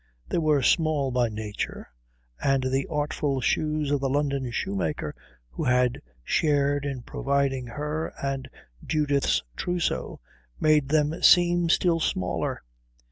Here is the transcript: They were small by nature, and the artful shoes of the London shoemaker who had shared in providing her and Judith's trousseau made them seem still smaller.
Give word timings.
They 0.29 0.39
were 0.39 0.63
small 0.63 1.11
by 1.11 1.29
nature, 1.29 1.87
and 2.41 2.63
the 2.63 2.87
artful 2.89 3.39
shoes 3.39 3.91
of 3.91 3.99
the 4.01 4.09
London 4.09 4.49
shoemaker 4.49 5.13
who 5.51 5.63
had 5.65 6.01
shared 6.23 6.85
in 6.87 7.03
providing 7.03 7.67
her 7.67 8.11
and 8.19 8.49
Judith's 8.83 9.43
trousseau 9.55 10.19
made 10.59 10.89
them 10.89 11.21
seem 11.21 11.69
still 11.69 11.99
smaller. 11.99 12.63